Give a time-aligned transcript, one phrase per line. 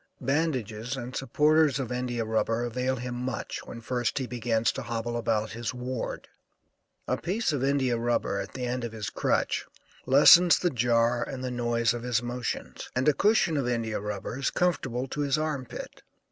[0.19, 5.15] Bandages and supporters of India rubber avail him much when first he begins to hobble
[5.15, 6.27] about his ward.
[7.07, 9.67] A piece of India rubber at the end of his crutch
[10.07, 14.39] lessens the jar and the noise of his motions, and a cushion of India rubber
[14.39, 16.01] is comfortable to his arm pit.